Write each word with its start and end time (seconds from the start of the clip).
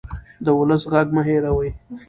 د 0.45 0.47
ولس 0.59 0.83
غږ 0.91 1.07
مه 1.15 1.21
هېروئ 1.27 1.69